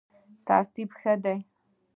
ترتیب 0.47 0.89
ښه 0.99 1.13
دی. 1.23 1.37